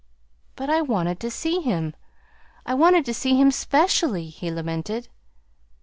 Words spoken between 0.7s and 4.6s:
I wanted to see him! I wanted to see him 'specially," he